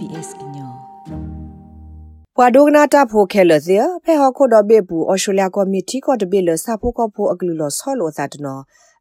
[0.00, 0.72] SBS ညော
[2.36, 8.58] ပွာဒိုဂနာတာဖိုခဲလဇေဖဲဟခုဒဘေပူအော်စတြေးလျကော်မတီကောတဘေလစာဖိုကောဖိုအကလူလောဆောလောဇာတနော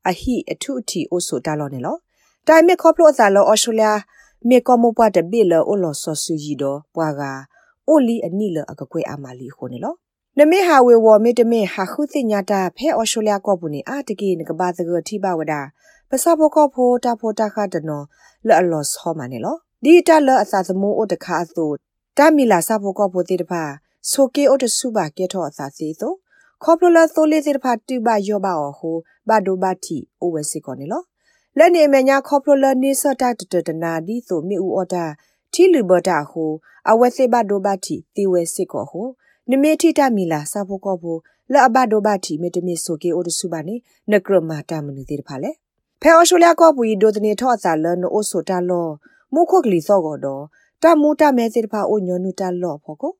[0.10, 1.98] အဟိအထုအထီအိုဆိုတာလောနေလော
[2.48, 3.90] တိုင်မေခေါပလောဇာလောအော်စတြေးလျ
[4.50, 7.22] မေကောမပွားတဘေလအိုလောဆောဆူဂျီတော့ပွာက
[7.88, 9.94] အိုလီအနိလအကကွေအမာလီခိုနေလော
[10.38, 15.54] နမေဟာဝေဝမေတမေဟာခုသိညာတာဖဲအော်စတြေးလျကောပူနေအာတကေနကဘာသကတိဘဝဒ
[16.10, 18.02] ပစဘောကောဖိုတာဖိုတာခတနော
[18.48, 21.72] လော်လောဆောမနေလော ဒီတလအသာသမိုးအိုတခါဆို
[22.18, 23.64] တမီလာစဖို့ကောပိုတေတဖာ
[24.10, 26.14] ဆိုကေအိုတစုပါကေထောအသာစီဆို
[26.64, 28.98] ခေါပလလာသိုလေးစေတဖာတူပါယောပါအောဟို
[29.30, 31.04] ဘဒိုဘတီအိုဝဲစီကောနေလော
[31.58, 35.06] လက်နေမညာခေါပလလာနေစတာတတနာဒီဆိုမြေဦးအော်တာ
[35.54, 36.52] တီလူဘတာဟို
[36.90, 39.08] အဝဲစေဘဒိုဘတီတီဝဲစီကောဟို
[39.50, 41.18] နမေတီတမီလာစဖို့ကောပို
[41.52, 43.76] လက်အဘဒိုဘတီမေတမီဆိုကေအိုတစုပါနေ
[44.12, 45.52] နကရမာတာမနီတေတဖာလေ
[46.02, 48.90] ဖဲအော်ရှိုလျာကောပူရီဒိုတနေထော့အစာလနိုအိုဆိုတာလော
[49.34, 50.44] မုခုတ်ကလီစော့ကတော့
[50.84, 53.14] တမူတမဲစစ်တဖာအိုညွန်နူတလော့ဖို့ကို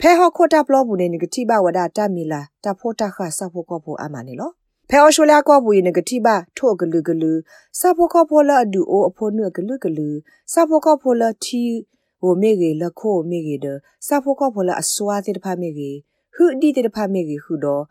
[0.00, 4.50] ဖဲဟောခိုတာပလောဘူးနေငတိဘဝဒတမီလာတဖို့တခဆဖို့ကောဖို့အမနေလော
[4.88, 7.32] ဖဲအော်ရှိုလျာကောဘူးနေငတိဘထို့ဂလူဂလူ
[7.78, 10.08] ဆဖို့ကောဖို့လာဒူအိုအဖို့နုဂလူဂလူ
[10.52, 11.64] ဆဖို့ကောဖို့လာတီ
[12.20, 13.66] ဟိုမေကြီးလခိုမေကြီးဒ
[14.06, 15.96] ဆဖို့ကောဖို့လာအစွာစစ်တဖာမေကြီး
[16.34, 17.82] ဟူဒီတဖာမေကြီးဟူတော့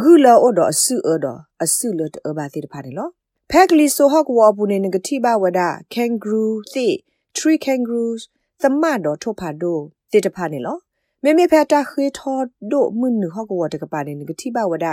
[0.00, 3.08] ဂူလာအိုတော့အဆုအော်တော့အဆုလတ်အဘာစစ်တဖာနေလော
[3.50, 5.60] ဖက်ကလီဆိုဟော့ကဝဘူးနေငတိဘဝဒ
[5.94, 6.88] ကန်ဂရူသိ
[7.36, 8.22] three kangaroos
[8.62, 10.76] သမတ်တော့ထုတ်ဖာတို့တေတဖာနေလော
[11.22, 12.38] မေမေဖက်တာခေထော
[12.70, 14.86] ဒိုမွနုဟောကဝတကပါနေငတိဘဝဒ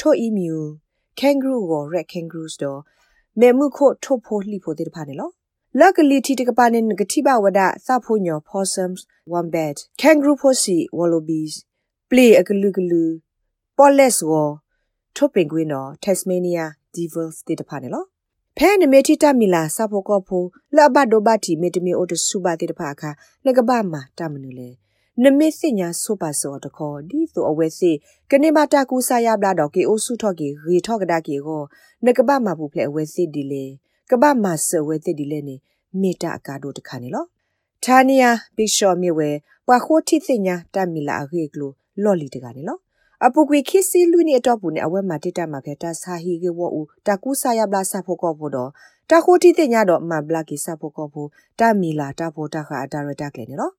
[0.00, 0.56] ထိုအီမြူ
[1.20, 2.80] kangaroo ကို red kangaroos တော့
[3.40, 5.30] မေမှုခိုထုတ်ဖို့လှိဖို့တေတဖာနေလော
[5.78, 9.00] လက်ကလီတီတကပါနေငတိဘဝဒစဖို့ညော possums
[9.32, 11.54] wombat kangaroo pussy wallabies
[12.10, 13.04] play အကလူကလူ
[13.76, 14.48] poles ကို
[15.16, 18.04] ထုတ်ပင်ကွင်းတော့ tasmania devils တေတဖာနေလော
[18.58, 20.44] ဖဲနမေတီတမီလာစဖို့ကောဖို
[20.76, 23.10] လဘဒိုဘတီမေတမီအိုတစုပါတိတဖာခါ
[23.46, 24.70] လကဘာမာတမနူလေ
[25.22, 27.92] နမေစညာဆိုပါစောတခေါ်ဒီဆိုအဝဲစီ
[28.30, 31.62] ကနေမတာကူဆာရပလာတော့ကေအိုစုထော့ကေရီထော့ကဒါကေကို
[32.06, 33.64] နကဘာမာဘူးဖလဲအဝဲစီဒီလေ
[34.10, 35.56] ကဘာမာဆဝဲတိဒီလေနေ
[36.00, 37.24] မေတာအကာတို့တခါနေလော
[37.84, 39.30] ဌာနီယာဘိရှော့မြေဝဲ
[39.66, 41.70] ပွာခိုတိစညာတမီလာအခေကလို
[42.02, 42.78] လော်လီတကနေလော
[43.26, 48.70] အပုကွေခိစီလူနီအတော့ဘူးနဲ့အဝဲမှာတိတမှာဖဲတာဆာဟီကေဝအူတကူဆာယဘလာဆာဖို့ကောဖို့တော့
[49.10, 51.28] တခိုတီတင်ညတော့မဘလာကီဆာဖို့ကောဖို့
[51.60, 53.72] တမီလာတဖို့တခါဒါရတာကလည်းနော်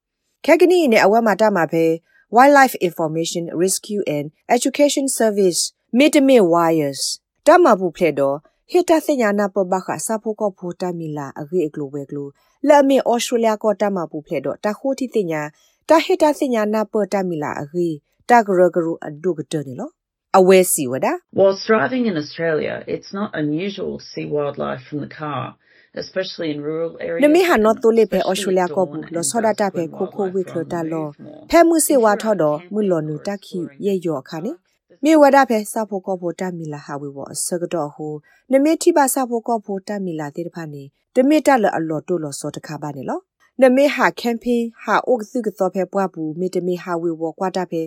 [0.45, 1.85] ခဲကနီနဲ့အဝဲမှာတမှာဖဲ
[2.35, 5.61] Wildlife Information Rescue and Education Service
[5.97, 7.01] Midmid Wires
[7.47, 8.37] တမဘူးဖလက်တော့
[8.71, 12.27] ဟစ်တာစညာနာပဘခဆာဖို့ကောဖို့တမီလာအဂေအကလိုဝဲကလို
[12.67, 15.41] လာမီဩစတြေးလျကောတမဘူးဖလက်တော့တခိုတီတင်ညာ
[15.89, 17.89] တဟစ်တာစညာနာပတမီလာအဂေ
[18.29, 19.89] တဂရဂရအဒုကတနေလော
[20.37, 21.07] အဝဲစီဝဒ
[21.39, 25.43] Whilst driving in Australia it's not unusual to see wildlife from the car
[26.01, 31.07] especially in rural areas နမေဟာနော်တိုလေပဲအော်စတြေးလျကောဘူးလောဆောဒတာပဲခိုခိုဝိခလတာလော
[31.49, 34.51] ဖဲမှုစေဝါထော်တော့မွလော်နူတက်ခီရဲ့ယောခါနေ
[35.03, 38.13] မြေဝဒဖဲစဖို့ကောဖို့တမီလာဟာဝေဘောအစကတော့ဟို
[38.51, 40.83] နမေတိပါစဖို့ကောဖို့တမီလာတဲ့တဖာနေ
[41.15, 43.19] တမေတလအလော်တိုလောဆောတခါပါနေလော
[43.61, 47.81] နမေဟာကမ်ပိန်းဟာအုတ်စုကတော့ဖဲပွားဘူးမေတမေဟာဝေဘောကွာတာဖဲ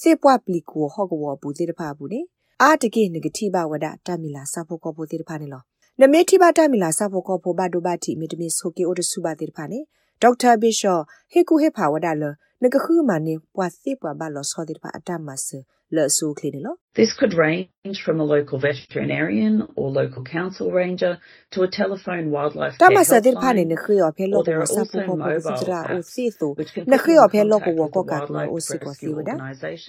[0.00, 2.20] စေပွားပလီကိုဟော့ကဝဘူးသေးတဖာဘူးနေ
[2.62, 5.62] အာတကေနဂတိဘဝဒတမီလာစဖို့ကောဖို့သေးတဖာနေလော
[6.00, 9.78] နမေတိဘတမီလာစဖို့ကောဖို့ဘဒိုဘတိမေတမီဆိုကေအိုတစုပါသေးတဖာနေ
[10.22, 12.24] ဒေါက်တာဘီရှော့ဟေကူဟေဖာဝဒလ
[12.62, 15.58] နကခုမနေပွာစေပွာဘလောဆောသေးတဖာအတမဆာ
[15.96, 21.12] လဆူကလင်းလော This could range from a local veterinarian or local council ranger
[21.52, 26.52] to a telephone wildlife care တမဆာတဲ့ဖာနေနခရဖဲလောကိုဆာပူကိုပစကြရာအိုစီဆို
[26.92, 29.30] နခရဖဲလောကိုဝကောကာကလောအိုစီကိုစီဝဒ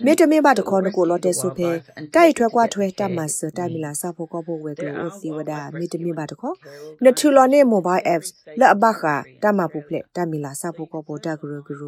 [0.06, 1.70] မေတမင်ဘတခေါ်နကိုလောတဲဆုဖဲ
[2.16, 6.56] တိုက်ထွဲကွာထွဲတမဆာတမီလာဆာဖို့ကောဖို့ဝဲကလောအိုစီဝဒမေတမင်ဘတခေါ်
[7.04, 8.30] နထူလောနေ mobile apps
[8.60, 9.02] လက်အဘခ
[9.44, 11.84] တမပူဖလက်တမီလာဆာဖို့ကောဖို့တဂရဂရ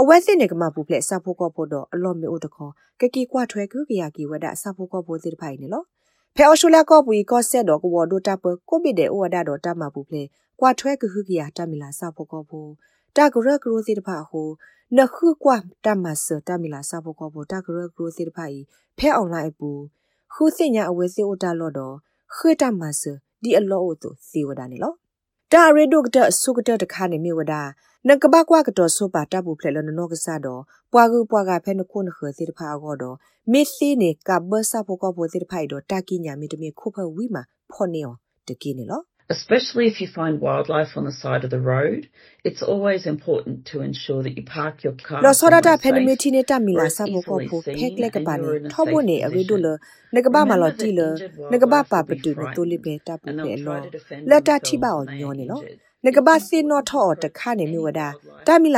[0.00, 5.82] အဝဲစစ်နေကမပူဖလက်ဆာဖို့ကောဖို့တော့အလော့မေအိုတခေါ်ကကီကွာထွဲကူကရကီဝဒဆာဖို့ကောဖို့တိဖိုင်နေလော
[6.36, 8.38] ဖဲအော်ရှိုလျကောပူကောဆက်တော့ကဝဒိုတပ်
[8.68, 10.28] ကိုဘိတဲ့ဩဝဒတော့တမပူဖလက်
[10.60, 12.70] ကွာထွဲကူကရတမီလာဆာဖို့ကောဖို့
[13.16, 14.48] တဂရဂရစီတဖာဟို
[14.96, 18.58] နခုကွာတမဆတမီလာဆာဖို့ကောဖို့တဂရဂရစီတဖာဤ
[18.98, 19.70] ဖဲအွန်လိုင်းပူ
[20.32, 21.94] ခုစညာအဝဲစီအိုတာလော့တော့
[22.34, 23.02] ခေတမဆ
[23.42, 24.92] ဒီအလောအိုတို့စီဝဒနေလော
[25.56, 27.54] တာရီဒုကတဆုကတတခါနေမြဝဒ
[28.08, 30.62] နကဘကွာကတော့ဆိုပါတဘူးဖလေလနောကစားတော့
[30.92, 33.16] ပွာကူပွာကဖဲနခုနခစီတဖာကောတော့
[33.52, 37.42] မစ်စီနေကဘဆာဖို့ကောဖို့စီတဖိုင်တော့တာကိညာမီတမီခုဖဝီမာ
[37.72, 38.16] ဖော်နေော်
[38.48, 42.10] တကိနေလော Especially if you find wildlife on the side of the road,
[42.44, 45.18] it's always important to ensure that you park your car.
[45.24, 48.58] လောစောဒတာ somewhere ဖဲနမ safe တီနေတာမီလာ where it's ဆာဘောက easily ဖို seen ဖဲကလက်က and ပါနေ you're
[48.60, 50.14] in a ထောဘ safe နေအဝေဒိုလ position.
[50.16, 53.24] နကဘာမလော Remember တီ that လ injured နကဘာ wildlife ပါ will ပ be တူနတိုလီ frightened ပဲတပ်ပ
[53.30, 55.78] and ပဲ they'll လော try to defend လက်တာထိ themselves ပါအောင် when ညော they're နေလော injured.
[56.06, 58.70] နကဘာ It's စေနော important ထော to တခါနေ protect မြဝ any ဒ wildlife တာမီ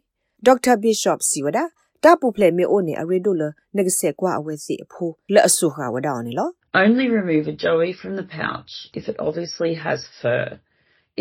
[0.47, 1.65] ဒေါက်တာဘီရှော့စီဝဒါ
[2.05, 3.43] တာပူဖလေမေအိုနေအရီဒိုလ
[3.77, 6.49] နကဆက်ကွာအဝဲစစ်အဖိုလက်အဆူခါဝဒါအောင်နေလော
[6.85, 10.45] Only remove a joey from the pouch if it obviously has fur.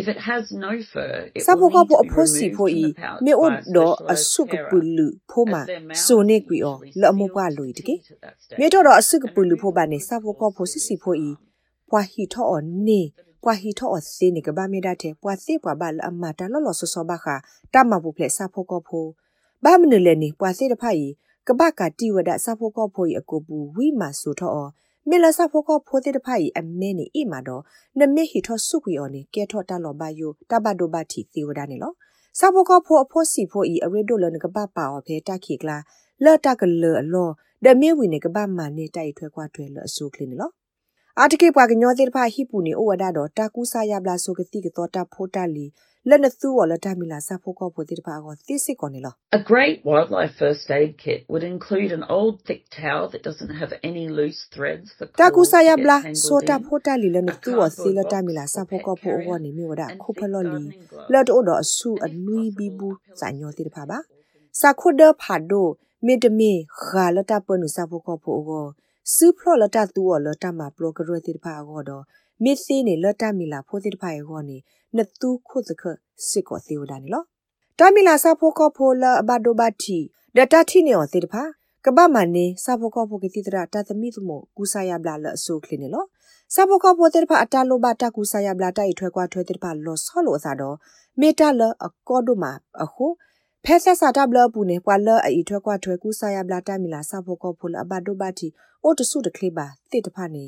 [0.02, 2.46] If it has no fur, it စာ will ဘောက need ဖို to အ be ဖိုစီ
[2.48, 5.68] removed ဖို from ဤ the pouch မေအို by a တော့အ specialised ဆုကပူ carer, လူဖိုမာ as
[5.70, 8.58] their mouths ဆိုနေ are ကွီအော usually လက်အမပွား sealed လူ with တကေ teeth at that stage.
[8.60, 11.36] မြေတော့တော့အဆုက And ပူလူဖို removing ပါနေ will စာဘောက cause ဖိုစစ်စီ serious ဖိုဤ harm.
[11.92, 13.02] ပွာဟီထောအော်နေ
[13.44, 17.36] ပွာဟီထောအော်စေနေကဘာမေဒါတဲ့ပွာစေပွာဘာလအမတာလောလောဆောဆောဘာခာ
[17.74, 19.06] တမဘူဖလက်စာဖိုကဖို
[19.64, 21.04] ဘာမနလေနေပွာစေတဖိုင်
[21.48, 24.72] ကဘကတီဝဒစာဖိုကဖိုဤအကိုပူဝိမာဆိုထောအော်
[25.10, 27.64] မေလာစာဖိုကဖိုတဲ့တဖိုင်အမဲနေအိမာတော့
[28.00, 31.94] နမေဟီထောဆုကွီအော်နေကဲထောတာလောဘာယိုတဘဒိုဘာတီသေဝဒနေလော
[32.40, 35.78] စာဘောကဖိုအဖို့စီဖိုဤအရီဒိုလနကပပါအော်ဖဲတခိကလာ
[36.24, 37.30] လော်တကလောအလော
[37.66, 40.54] ဒမေဝီနေကပမာနေတိုက်ထွဲကွာထွဲလောအဆူကလင်းနော်
[41.22, 45.66] အာတကေပွားကညောသေးတဖာဟိပူနေဩဝဒါတော့တာကူဆာယဘလာဆိုကတိကတော့တာဖိုတာလီ
[46.10, 53.72] လက်နသူော်လက်တမီလာစာဖိုကောဖိုတိတဖာကိုသိစစ်ကောနေလော A great wildlife first aid kit would include an old thick towel that doesn't have
[53.90, 57.30] any loose threads for တာကူ claws ဆာယ to ဘ get လာ tangled ဆိုတာ in, ဖိုတာလီလက်န
[57.32, 60.30] a သူော်စီ cardboard လက်တ box မီလာစာ for ဖို pet ကောဖိုဩ carrier, နေမြဝဒ and ခိုဖ thick
[60.34, 61.10] လော်လီ gardening gloves.
[61.14, 65.68] လက်တော့တော့အဆူ And အ if နွီဘီ possible, ဘူး a pillow စာညောတိတဖာပါ to support စာခုဒဖာဒို
[66.06, 68.52] မေတမီခါလတာပနုစာဖိုကောဖိုဩ
[69.16, 72.04] စူဖလော်လတာတူော်လတာမပလောကရတိတဖာဩတော့
[72.44, 74.58] မေစီနေလတာမီလာဖိုတိတဖာဩနေ
[74.96, 75.84] နတူခုစခ
[76.28, 77.24] စစ်ကောသေဝဒနေလော
[77.80, 79.98] တာမီလာစာဖိုကောဖိုလာဘဒိုဘတီ
[80.36, 81.44] ဒတာတီနေော်သေတဖာ
[81.86, 86.06] ကဘာမနေစာဖိုကောဖိုကတိတရာတသမီသမိုကူဆာယဘလာလအဆုခလင်းနေလော
[86.54, 90.76] စာဖိုကောဖိုသေတဖာအတာလိုဘတာကူဆာယဘလာတိုက်ထွဲကွာထွဲသေတဖာလောဆောလိုအစားတော့
[91.20, 92.52] မေတာလအကောဒိုမာ
[92.84, 93.06] အခု
[93.70, 98.48] ဖဲဆက်စာတဘလပူနေပွာလအီထွဲကွာထွဲကူဆာယဘလာတာမီလာစာဖိုကောဖိုလာဘဒိုဘတီ
[98.84, 100.46] အိုတဆုတကလေးပါသေတဖာနေ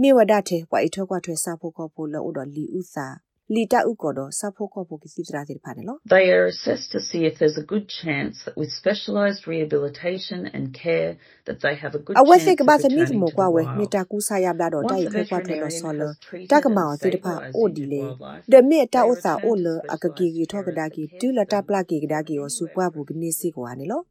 [0.00, 3.06] မေဝဒတဲ့ပွာအီထွဲကွာထွဲစာဖိုကောဖိုလာအိုတော်လီဥစာ
[3.52, 10.40] လီတာဥကောတော့စာဖိုကောဖိုကတိတရာသေတဖာနေလော They are assessed to see if there's a good chance that with specialised rehabilitation
[10.56, 11.10] and care
[11.46, 13.54] that they have a good အဝက် chance စစ်က of ဘာသမီ returning မ to ကွာ the
[13.54, 13.92] ဝဲမေ wild.
[13.94, 17.92] တာကူဆာယဘလာတော့ Once တို a င်ခွဲကွာထွဲတော့ veterinarian ဆောလ has treated တကမော and တိတဖာ stabilised အိုဒီ injured
[17.92, 21.02] လေ wildlife, ဒမေတာ they ဥစာ return အို to လအကကီ specialised ကီထောက carers ဒါ that ကီ
[21.06, 23.14] care ဒူလ for တာ them ပလာကီကဒါကီ anywhere ောဆူပွား they ဘူးက go.
[23.20, 24.02] နေစီကွာနေလော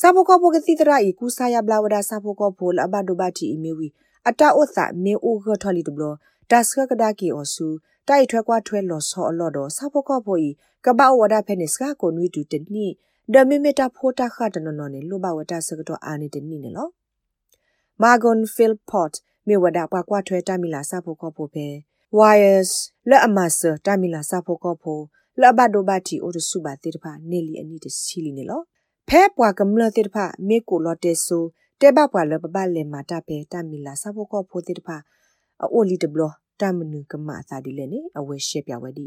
[0.00, 3.88] စာဘောကဘောကတိတရာဤကူဆာယဘလာဝဒါစာဘောကဖိုလအဘဒိုဘတီအီမီဝီ
[4.28, 6.04] အတာဥစာမေအိုဂထလီတဘလ
[6.50, 7.66] ဒါစကကဒါကီအောဆူ
[8.08, 10.48] တိုက်ထွဲကွာထွဲလောဆောအလော်တော့စာဘောကဖိုဤ
[10.84, 12.86] ကဘာဝဒါဖဲနေစကကိုနွီတူတနီ
[13.34, 16.88] ဒမေမီတာဖိုတာခတ်နော်နော်နေလိုဘဝတာစကတော့အာနေတနီနေလော
[18.02, 19.14] Margon Philpott
[19.46, 21.66] မြေဝဒပွားကွာထွဲတမီလာစဖို့ကောဖို့ပဲ
[22.18, 22.72] wires
[23.10, 25.02] လက်အမဆတမီလာစဖို့ကောဖို့
[25.40, 28.60] လက်ဘဒိုဘတီအိုတစုပါတေတဖာနေလီအနိတစီလီနေလော
[29.08, 31.38] ဖဲပွားကမလတေတဖာမေကိုလော်တေဆူ
[31.80, 34.96] တေဘပွားလပပလေမာတာပဲတမီလာစဖို့ကောဖို့တေတဖာ
[35.72, 36.22] အိုလီတဘလ
[36.60, 39.00] တမနုကမသာဒီလေနေအဝဲရှက်ပြဝဲဒ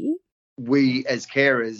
[0.72, 0.82] we
[1.14, 1.78] as carers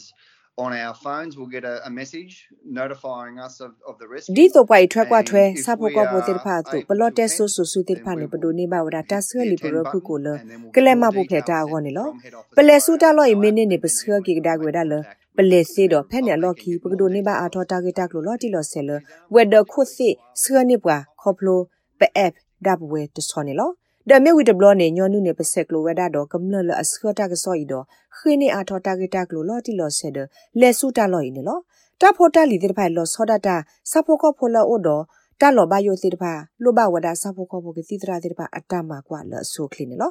[0.64, 2.32] on our phones will get a, a message
[2.81, 4.34] notifying us of, of the rescue.
[4.38, 8.16] ဒီတော့ပွိုင်ထွက်ကွာထွဲ And if စဖို့ we ကောပိုတေ are ဖာတု able ပလော့ to တက်ဆူ attend, ဆူဆူတေဖာ then
[8.21, 10.59] နေ we ပဒို will နေပါဝဒတာဆဲ hit လီ the ပရ attend ခုကို button လ and then
[10.62, 13.40] we'll က get လဲ more မဖို့ဖလက်တာ details ကောနေလော from head office ပလက်ဆူ via တာလော် website,
[13.42, 16.71] မင်းနေ and ပ then စခ we'll ကိကဒါ make ကွေဒါလ contact ပလက်စီတော့ဖဲနေ I'll လော် let ခီ
[16.73, 17.52] you ပ get ကဒို more နေပါအ details.
[17.54, 18.90] ထောတာဂေတာကလော်တီလော်ဆဲလ
[19.35, 20.09] ဝက်ဒခုစီ
[20.40, 21.61] ဆရနေပွာခေါပလို
[22.00, 22.33] ပအက်
[22.66, 23.71] ဒါဘဝဲတဆောနေလော
[24.10, 27.84] ဒါမေဝီဒဘလနေညောနုနေပစက်ကလိုဝဲဒါတော့ကမ္လလအစခတာကဆောဤတော့
[28.16, 30.18] ခိနေအထောတာဂေတာကလော်လော်တီလော်ဆဲဒ
[30.60, 31.58] လဲဆူတာလော်ဤနေလော
[32.00, 33.56] တာဖိုတာလီတဲ့ဖိုင်လော်ဆောဒတာ
[33.90, 35.02] စဖိုကောဖိုလော်အိုတော့
[35.40, 36.32] တာလော်ဘယိုစီတဖာ
[36.62, 40.10] လိုဘဝဒါစဖိုကောဖိုကစီတရာတဲ့ဖာအတမကွာလော်ဆိုခလင်းနေလော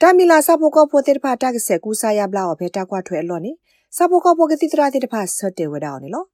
[0.00, 3.52] တာမီလာစဖိုကောဖိုတဲ့ဖာတာကဆက်ကူဆာယဘလာအဖေတာကွာထွဲအလော်နေ
[3.96, 6.24] စဖိုကောဖိုကစီတရာတဲ့ဖာဆော့တေဝဒါအောင်နေလော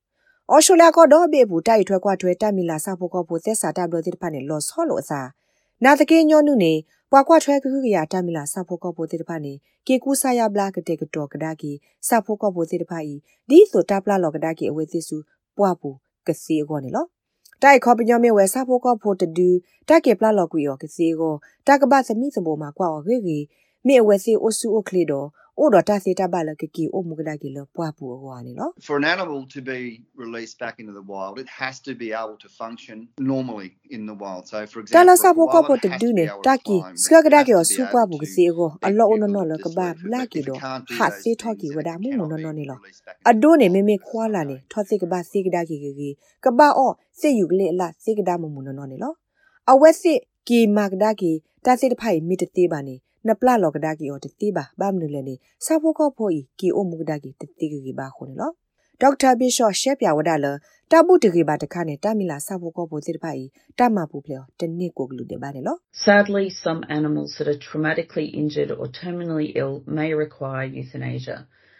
[0.51, 5.29] အော်ရှိုလျာကတော့ဘေဘူးတိုက်ထွဲကွာထွဲတာမီလာစဖိုကောဖိုသက်စာတာဘလတဲ့ဖာနေလော်ဆောလို့အစား
[5.85, 6.73] နာတကေညောနုနေ
[7.15, 9.55] ပွာကွာထွဲကခုကရတာမီလာစဖိုကောဖိုတဲ့ဖာနေ
[9.87, 11.73] ကေကူဆာယဘလာကတဲ့ကတော့ကဒါကီ
[12.09, 13.15] စဖိုကောဖိုတဲ့ဖာဤ
[13.49, 15.17] ဒီဆိုတာပလာလော်ကဒါကီအဝဲသစ်စု
[15.57, 17.07] ပွားဘူးကစီအောနေလော
[17.63, 19.49] တိုက်ခေါပညောမေဝဲစာဖိုကောဖိုတဒူ
[19.89, 21.35] တိုက်ကေပလာလော်ကွီယောကစီကို
[21.67, 23.39] တကဘာသမီသဘောမှာကွာေဂေ
[23.87, 25.25] မေဝဲစီအိုဆူအိုကလီဒို
[25.59, 29.81] အိုဒတာစီတာဘလကကီအိုမူကဒါကီလပွားပူဟွာနေလော For an animal to be
[30.25, 32.97] released back into the wild, it has to be able to function
[33.33, 34.43] normally in the wild.
[34.51, 36.45] So, for တာ example, လ a စာဖို့က koala ဖို့တ has ဒူ to နေ be able
[36.47, 39.89] တာ to ကီ climb, စကဒါကီ has အ to ဆူ be ပွား able ဘူးက to စီကိုအလောအနနလကဘာ
[39.91, 41.89] dislope, ဘလာ but ကီ if it တော့ can't do ဟာ those စေထော်ကီ things, ဝ then
[41.89, 43.75] ဒါ it မှုမ cannot န be နနေလော released back အ into ဒို the နေ wild.
[43.75, 44.49] မေမေ That's ခွာ the လာ no.
[44.51, 46.11] နေထောစိကဘာစေကဒါကီကီ
[46.45, 49.13] ကဘာအော့စေယူကလေအလားစေကဒါမမူနနနေလော
[49.73, 50.19] အဝက်စစ်
[50.49, 51.33] ကီမကဒါကီ
[51.65, 52.97] တာစေတဖိုင်မီတသေးပါနေ
[53.28, 55.36] နပလာလောကဒါကီအော်တသေးပါဘာမနလေနေ
[55.66, 58.52] စာဖို့ကဖို့ဤကီအိုမူကဒါကီတသေးကီဘာခုန်လော
[59.02, 60.46] ဒေါက်တာဘီရှော့ရှက်ပြဝဒါလ
[60.92, 63.44] တပုတကေဘာတခါနဲ့တမီလာစာဖို့ကဖို့စေတဖိုင်
[63.80, 65.76] တမပူဖလေတနစ်ကိုကလူတဲ့ပါနေလော
[66.08, 71.38] Sadly, some animals that are traumatically injured or terminally ill may require euthanasia.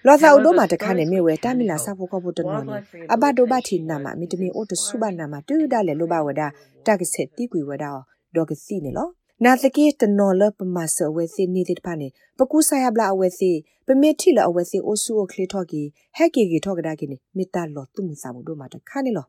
[0.08, 2.74] လောသာဥဒမတခါနဲ့မြေဝဲတမီလာစာဖို့ကဖို့တနော်နေ
[3.14, 6.48] အဘဒိုဘတီနာမမီတမီအိုတဆုဘနာမတူဒါလေလိုဘဝဒါ
[6.88, 7.92] တကဆက်တီကွေဝဒါ
[8.36, 9.08] ဒေါကစီနေလော
[9.47, 12.09] နာသကေတနော်လပမဆဝဲစီနေတဲ့ဖာနေ
[12.39, 13.51] ပကူဆာယဘလာအဝဲစီ
[13.87, 15.83] ပမေထီလအဝဲစီအိုဆူအိုခလီထော့ကီ
[16.17, 19.27] ဟက်ကီကီထော့ကဒါကီနေမေတ္တာလောတုမှုစာမှုတို့မှာတခါနေလော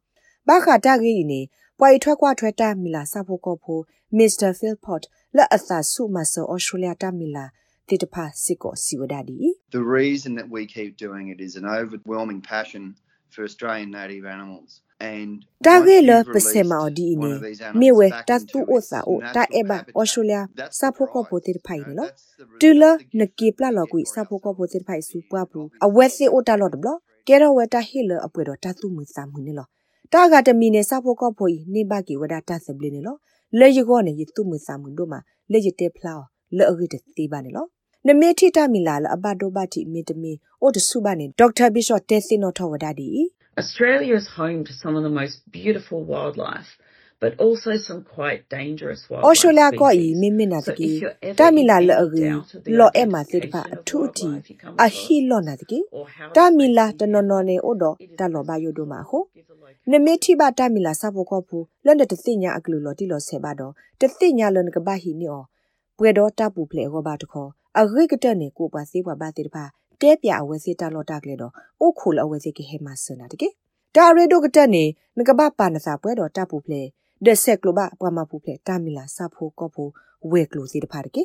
[0.48, 1.42] ဘာခတာဂီနေ
[1.80, 3.82] ပွိုင်ထွက်ကွာထွက်တာမီလာစာဖို့ကောဖို့
[4.18, 5.00] မစ္စတာဖီလ်ပေါ့
[5.36, 7.46] လက်အသာဆုမဆအော်စတြေးလျတာမီလာ
[7.88, 9.38] တိတဖာစစ်ကိုစီဝဒါဒီ
[9.80, 12.84] The reason that we keep doing it is an overwhelming passion
[13.36, 14.72] for Australian native animals.
[15.12, 15.30] And
[15.66, 18.24] တာ once ဂေလ you've ပစမ released အော်ဒီ one နေ of these မြေ animals ဝဲ back
[18.30, 21.82] တ into တူအို its စာအိုတာ natural အဘ habitat, အော်စတြေးလျ that's စာ the ဖို့ကော prize, ဖို့တိဖိုင်
[21.88, 23.86] you နော် know, that's the တူလ result, the န gift ကေ that ပလာ we လော
[23.86, 24.58] get ကွေ for စာဖို့ကော ourselves.
[24.58, 26.90] ဖို့တိဖိုင်စုပွားပူ Obviously, အဝဲစီအိုတာလော့တဘလ
[27.28, 29.68] ကဲတော့ဝဲတာဟီလအပွေတော့တတူမှုစာမှုနေလော
[30.14, 31.58] တာဂတမီနေစာဖို့ကောဖို့ဤ
[38.04, 43.10] နေဘကီဝဒတာစပလနေလောလေယကောနေယတူမှုစာမှုတို့မှာလေယတေဖလာလေအဂိတတိပါနေလောနမေထီတာမီလာလအဘဒိုဘတိမီတမီအိုတဆုဘနေဒေါက်တာဘီရှော့တေစီနိုထဝဒါဒီ
[43.62, 46.70] Australia is home to some of the most beautiful wildlife,
[47.24, 50.20] but also some quite dangerous အော် wildlife ရှိုလျာကောဤ species.
[50.22, 53.56] မင်းမနာတ So ကီ if you're ever တာမီ in လာလ any အဂီ doubt of the လောအမသေတဖ
[53.56, 56.86] identification အ of ထူတီ wildlife you come အ across, ဟီလောနာတကီ or how တာ to မီလာ
[56.88, 59.92] safely တနော်နော်နေအိုတော့ it is တလောဘယို best ဒိုမာ to ဟု give a location.
[59.92, 65.44] နမေတိဘတာမီလာစဖို့ကောဖူလန်တသိညာအကလူလောတိလောဆေဘာတော့တသိညာလန်ကဘာဟီနီအော
[65.98, 69.64] ပွေတော့တပူဖလေဟောဘာတခေါ် အဂိကတနေကိုပါစေးပွားဘာတိတဖာ
[70.02, 73.48] တဲပြအဝဲစေတလောတကလေတော့အိုခိုလအဝဲစေကဟေမဆနာတကေ
[73.96, 74.84] ဒါရီဒိုကတနေ
[75.18, 76.82] ငကဘာပါနစာပွဲတော့တပူဖလေ
[77.26, 79.84] ဒက်ဆက်ကလိုဘပွားမပူဖလေတာမီလာစဖို့ကောဖူ
[80.32, 81.24] ဝဲကလိုစီတဖာတကေ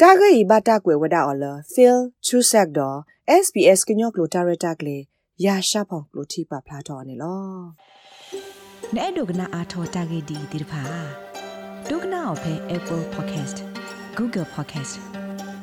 [0.00, 2.98] တာဂိဘတာကွယ်ဝဒါအော်လဖီလ်ချူဆက်တော့
[3.44, 4.96] SBS ကညော့ကလိုတာရတာကလေ
[5.44, 7.42] ရာရှာဖောင်ကလိုတီပါဖလာတော်နေလော
[8.94, 10.82] နဲ့ဒုကနာအာထောတာဂေဒီဒီဖာ
[11.88, 13.58] ဒုကနာအဖဲ Apple Podcast
[14.16, 15.17] Google Podcast